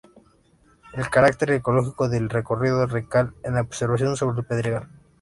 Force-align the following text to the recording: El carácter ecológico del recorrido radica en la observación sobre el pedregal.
El 0.93 1.11
carácter 1.11 1.51
ecológico 1.51 2.09
del 2.09 2.31
recorrido 2.31 2.87
radica 2.87 3.35
en 3.43 3.53
la 3.53 3.61
observación 3.61 4.17
sobre 4.17 4.39
el 4.39 4.45
pedregal. 4.47 4.89